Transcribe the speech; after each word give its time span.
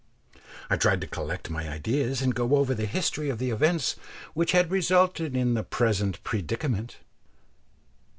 I 0.67 0.77
tried 0.77 0.99
to 1.01 1.05
collect 1.07 1.51
my 1.51 1.69
ideas 1.69 2.23
and 2.23 2.33
go 2.33 2.55
over 2.55 2.73
the 2.73 2.87
history 2.87 3.29
of 3.29 3.37
the 3.37 3.51
events 3.51 3.95
which 4.33 4.51
had 4.51 4.71
resulted 4.71 5.35
in 5.35 5.53
the 5.53 5.61
present 5.63 6.23
predicament. 6.23 6.97